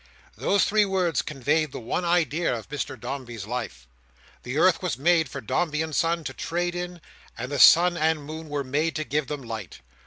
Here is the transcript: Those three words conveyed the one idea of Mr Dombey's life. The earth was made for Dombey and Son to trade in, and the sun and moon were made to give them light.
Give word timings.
Those 0.35 0.65
three 0.65 0.83
words 0.83 1.21
conveyed 1.21 1.71
the 1.71 1.79
one 1.79 2.03
idea 2.05 2.51
of 2.55 2.69
Mr 2.69 2.99
Dombey's 2.99 3.45
life. 3.45 3.87
The 4.41 4.57
earth 4.57 4.81
was 4.81 4.97
made 4.97 5.29
for 5.29 5.41
Dombey 5.41 5.83
and 5.83 5.95
Son 5.95 6.23
to 6.23 6.33
trade 6.33 6.73
in, 6.73 7.01
and 7.37 7.51
the 7.51 7.59
sun 7.59 7.95
and 7.97 8.25
moon 8.25 8.49
were 8.49 8.63
made 8.63 8.95
to 8.95 9.03
give 9.03 9.27
them 9.27 9.43
light. 9.43 9.81